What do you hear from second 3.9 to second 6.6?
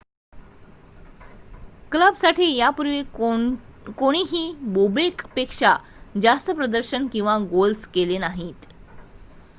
कोणीही बोबेकपेक्षा जास्त